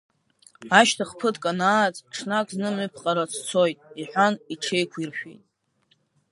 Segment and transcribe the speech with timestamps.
[0.79, 5.41] Ашьҭах ԥыҭк анааҵ, ҽнак зны, мҿыԥҟара сцоит,— иҳәан, иҽеиқәиршәеит.